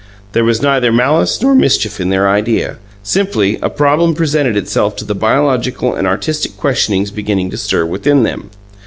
[0.31, 5.05] There was neither malice nor mischief in their idea; simply, a problem presented itself to
[5.05, 8.49] the biological and artistic questionings beginning to stir within them.